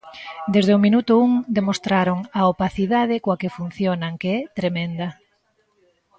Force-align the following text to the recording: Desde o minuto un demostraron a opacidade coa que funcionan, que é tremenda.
Desde 0.53 0.71
o 0.77 0.83
minuto 0.85 1.11
un 1.25 1.31
demostraron 1.57 2.17
a 2.39 2.41
opacidade 2.53 3.15
coa 3.23 3.39
que 3.41 3.53
funcionan, 3.57 4.11
que 4.21 4.29
é 4.37 4.39
tremenda. 4.59 5.07